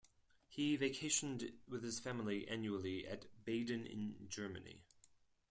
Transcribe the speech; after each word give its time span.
He 0.47 0.75
vacationed 0.79 1.53
with 1.67 1.83
his 1.83 1.99
family 1.99 2.47
annually 2.47 3.05
at 3.05 3.27
Baden 3.45 3.85
in 3.85 4.25
Germany. 4.29 4.83